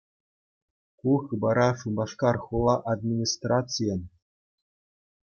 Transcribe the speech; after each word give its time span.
Ку 0.99 1.11
хыпара 1.23 1.69
Шупашкар 1.79 2.35
хула 2.43 2.75
администрацийӗн 2.91 4.01